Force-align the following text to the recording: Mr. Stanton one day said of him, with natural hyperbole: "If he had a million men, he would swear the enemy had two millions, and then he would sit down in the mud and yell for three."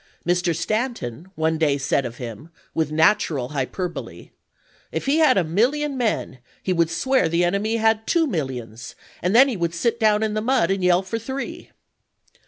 Mr. 0.25 0.55
Stanton 0.55 1.27
one 1.35 1.59
day 1.59 1.77
said 1.77 2.07
of 2.07 2.17
him, 2.17 2.49
with 2.73 2.91
natural 2.91 3.49
hyperbole: 3.49 4.31
"If 4.91 5.05
he 5.05 5.17
had 5.19 5.37
a 5.37 5.43
million 5.43 5.95
men, 5.95 6.39
he 6.63 6.73
would 6.73 6.89
swear 6.89 7.29
the 7.29 7.43
enemy 7.43 7.75
had 7.77 8.07
two 8.07 8.25
millions, 8.25 8.95
and 9.21 9.35
then 9.35 9.47
he 9.47 9.55
would 9.57 9.75
sit 9.75 9.99
down 9.99 10.23
in 10.23 10.33
the 10.33 10.41
mud 10.41 10.71
and 10.71 10.83
yell 10.83 11.03
for 11.03 11.19
three." 11.19 11.69